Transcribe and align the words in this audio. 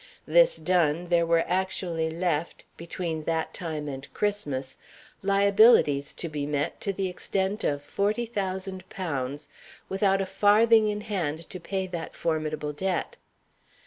This 0.25 0.57
done, 0.57 1.09
there 1.09 1.27
were 1.27 1.43
actually 1.47 2.09
left, 2.09 2.63
between 2.75 3.25
that 3.25 3.53
time 3.53 3.87
and 3.87 4.11
Christmas, 4.15 4.79
liabilities 5.21 6.11
to 6.13 6.27
be 6.27 6.47
met 6.47 6.81
to 6.81 6.91
the 6.91 7.07
extent 7.07 7.63
of 7.63 7.83
forty 7.83 8.25
thousand 8.25 8.89
pounds, 8.89 9.47
without 9.89 10.19
a 10.19 10.25
farthing 10.25 10.87
in 10.87 11.01
hand 11.01 11.47
to 11.51 11.59
pay 11.59 11.85
that 11.85 12.15
formidable 12.15 12.73
debt. 12.73 13.17